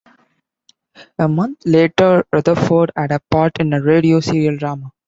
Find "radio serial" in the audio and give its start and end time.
3.83-4.57